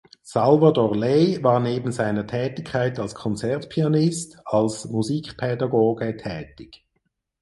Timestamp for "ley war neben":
0.97-1.91